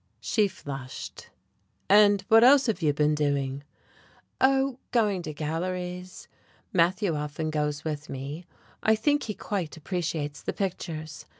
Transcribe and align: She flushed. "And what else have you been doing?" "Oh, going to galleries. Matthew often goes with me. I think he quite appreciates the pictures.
She 0.19 0.47
flushed. 0.47 1.27
"And 1.87 2.23
what 2.27 2.43
else 2.43 2.65
have 2.65 2.81
you 2.81 2.91
been 2.91 3.13
doing?" 3.13 3.63
"Oh, 4.39 4.79
going 4.89 5.21
to 5.21 5.31
galleries. 5.31 6.27
Matthew 6.73 7.13
often 7.13 7.51
goes 7.51 7.83
with 7.83 8.09
me. 8.09 8.47
I 8.81 8.95
think 8.95 9.21
he 9.25 9.35
quite 9.35 9.77
appreciates 9.77 10.41
the 10.41 10.53
pictures. 10.53 11.27